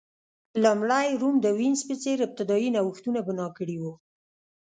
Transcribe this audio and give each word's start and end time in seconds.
لومړی 0.63 1.07
روم 1.21 1.35
د 1.41 1.47
وینز 1.57 1.81
په 1.89 1.95
څېر 2.03 2.17
ابتدايي 2.27 2.69
نوښتونه 2.75 3.19
بنا 3.27 3.47
کړي 3.57 3.75
وو 3.79 3.93